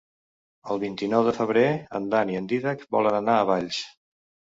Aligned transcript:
El 0.75 0.79
vint-i-nou 0.83 1.25
de 1.27 1.33
febrer 1.39 1.65
en 1.99 2.07
Dan 2.13 2.31
i 2.31 2.39
en 2.39 2.47
Dídac 2.53 2.81
volen 2.97 3.19
anar 3.19 3.37
a 3.39 3.45
Valls. 3.51 3.83